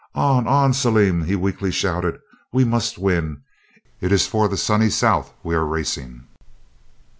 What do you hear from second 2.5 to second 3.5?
"we must win,